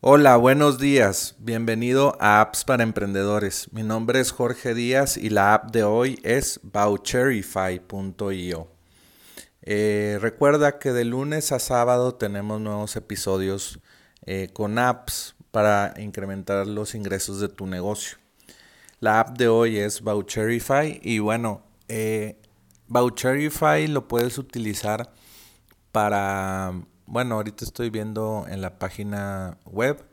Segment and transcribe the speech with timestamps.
[0.00, 1.34] Hola, buenos días.
[1.40, 3.72] Bienvenido a Apps para Emprendedores.
[3.72, 8.68] Mi nombre es Jorge Díaz y la app de hoy es Voucherify.io.
[9.62, 13.80] Eh, recuerda que de lunes a sábado tenemos nuevos episodios
[14.24, 18.18] eh, con apps para incrementar los ingresos de tu negocio.
[19.00, 22.40] La app de hoy es Voucherify y bueno, eh,
[22.86, 25.10] Voucherify lo puedes utilizar
[25.90, 30.04] para bueno, ahorita estoy viendo en la página web,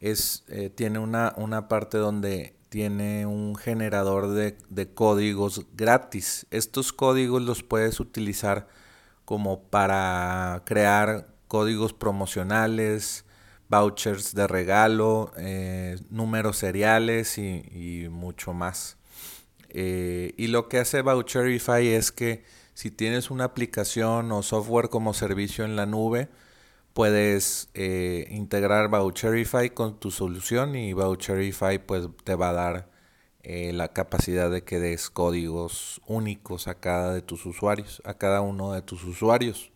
[0.00, 6.46] es, eh, tiene una, una, parte donde tiene un generador de, de, códigos gratis.
[6.50, 8.66] Estos códigos los puedes utilizar
[9.24, 13.24] como para crear códigos promocionales,
[13.68, 18.96] vouchers de regalo, eh, números seriales y, y mucho más.
[19.68, 22.42] Eh, y lo que hace Voucherify es que
[22.80, 26.30] si tienes una aplicación o software como servicio en la nube,
[26.94, 32.90] puedes eh, integrar Voucherify con tu solución y Voucherify pues te va a dar
[33.42, 38.40] eh, la capacidad de que des códigos únicos a cada de tus usuarios, a cada
[38.40, 39.72] uno de tus usuarios.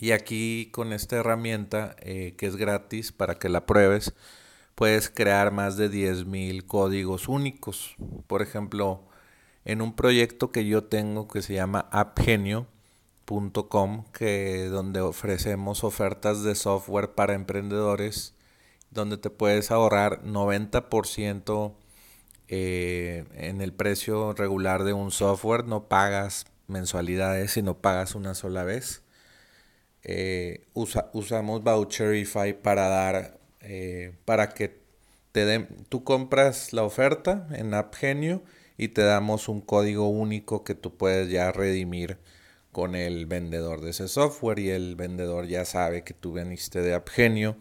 [0.00, 4.14] Y aquí con esta herramienta eh, que es gratis para que la pruebes,
[4.74, 7.96] puedes crear más de 10.000 códigos únicos.
[8.26, 9.06] Por ejemplo,
[9.66, 16.54] en un proyecto que yo tengo que se llama appgenio.com, que donde ofrecemos ofertas de
[16.54, 18.36] software para emprendedores,
[18.90, 21.74] donde te puedes ahorrar 90%
[22.48, 28.62] eh, en el precio regular de un software, no pagas mensualidades, sino pagas una sola
[28.62, 29.02] vez.
[30.04, 34.80] Eh, usamos Voucherify para dar, eh, para que
[35.32, 38.44] te den, tú compras la oferta en AppGenio
[38.76, 42.18] y te damos un código único que tú puedes ya redimir
[42.72, 46.94] con el vendedor de ese software y el vendedor ya sabe que tú veniste de
[46.94, 47.56] AppGenio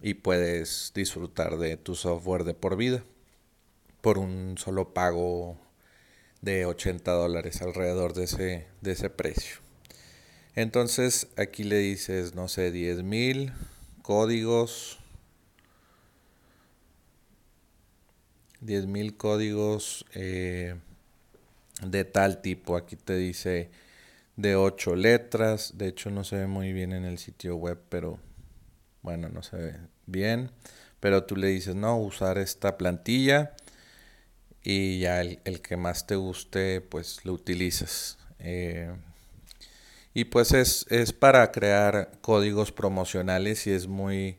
[0.00, 3.02] y puedes disfrutar de tu software de por vida
[4.00, 5.58] por un solo pago
[6.40, 9.56] de 80 dólares alrededor de ese, de ese precio.
[10.54, 13.52] Entonces aquí le dices, no sé, 10 mil
[14.02, 14.98] códigos
[18.62, 20.76] 10.000 códigos eh,
[21.82, 22.76] de tal tipo.
[22.76, 23.70] Aquí te dice
[24.36, 25.76] de 8 letras.
[25.76, 28.18] De hecho no se ve muy bien en el sitio web, pero
[29.02, 30.50] bueno, no se ve bien.
[31.00, 33.54] Pero tú le dices, no, usar esta plantilla
[34.62, 38.18] y ya el, que más te guste, pues lo utilizas.
[38.38, 38.92] Eh,
[40.12, 44.38] y pues es, es para crear códigos promocionales y es muy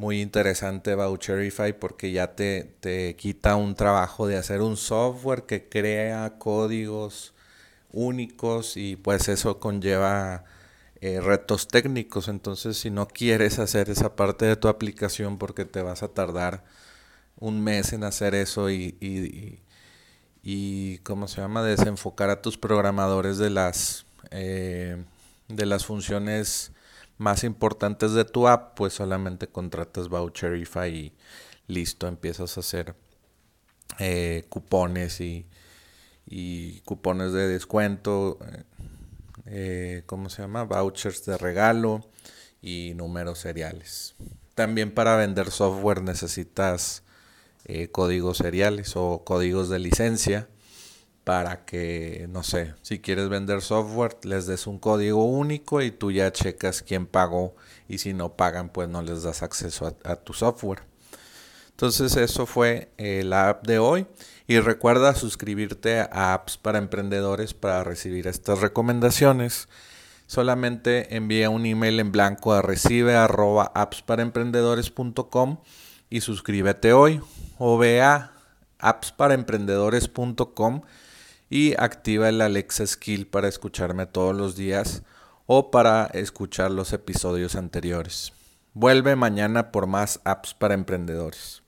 [0.00, 5.68] muy interesante Voucherify porque ya te, te, quita un trabajo de hacer un software que
[5.68, 7.34] crea códigos
[7.92, 10.44] únicos y pues eso conlleva
[11.02, 12.28] eh, retos técnicos.
[12.28, 16.64] Entonces si no quieres hacer esa parte de tu aplicación porque te vas a tardar
[17.38, 19.60] un mes en hacer eso y, y,
[20.42, 21.62] y, ¿cómo se llama?
[21.62, 25.04] Desenfocar a tus programadores de las, eh,
[25.48, 26.72] de las funciones
[27.20, 31.12] más importantes de tu app, pues solamente contratas Voucherify y
[31.66, 32.94] listo, empiezas a hacer
[33.98, 35.46] eh, cupones y,
[36.86, 38.64] cupones de descuento, eh,
[39.44, 40.64] eh, ¿cómo se llama?
[40.64, 42.08] Vouchers de regalo
[42.62, 44.14] y números seriales.
[44.54, 47.02] También para vender software necesitas
[47.92, 50.48] códigos seriales o códigos de licencia
[51.24, 56.10] para que, no sé, si quieres vender software, les des un código único y tú
[56.10, 57.54] ya checas quién pagó
[57.88, 60.82] y si no pagan, pues no les das acceso a, tu software.
[61.70, 64.06] Entonces eso fue eh, la app de hoy
[64.46, 69.68] y recuerda suscribirte a apps para emprendedores para recibir estas recomendaciones.
[70.26, 75.58] Solamente envía un email en blanco a recibe arroba appsparaemprendedores.com
[76.08, 77.20] y suscríbete hoy
[77.58, 78.32] o ve a
[78.78, 80.82] appsparaemprendedores.com
[81.50, 85.02] y activa el Alexa Skill para escucharme todos los días
[85.46, 88.32] o para escuchar los episodios anteriores.
[88.72, 91.59] Vuelve mañana por más apps para emprendedores.